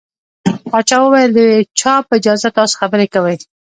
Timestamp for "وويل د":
1.01-1.41